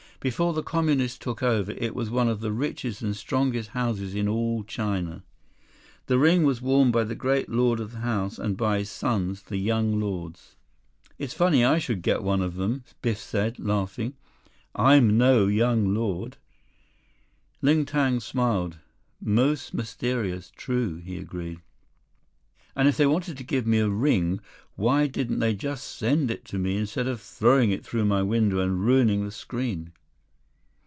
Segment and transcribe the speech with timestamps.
[0.23, 4.27] Before the Communists took over, it was one of the richest and strongest houses in
[4.27, 5.23] all China.
[6.05, 9.41] This ring was worn by the Great Lord of the house, and by his sons,
[9.41, 10.57] the young lords."
[11.17, 14.13] "It's funny I should get one of them," Biff said, laughing.
[14.75, 16.37] "I'm no young lord."
[17.63, 18.77] Ling Tang smiled.
[19.19, 21.61] "Most mysterious, true," he agreed.
[22.75, 24.39] "And if they wanted to give me a ring,
[24.75, 28.59] why didn't they just send it to me, instead of throwing it through my window
[28.59, 29.93] and ruining the screen?"